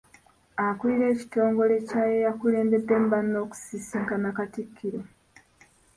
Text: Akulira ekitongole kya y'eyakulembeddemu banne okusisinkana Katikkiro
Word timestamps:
Akulira 0.67 1.05
ekitongole 1.13 1.75
kya 1.87 2.03
y'eyakulembeddemu 2.11 3.07
banne 3.13 3.37
okusisinkana 3.45 4.29
Katikkiro 4.37 4.99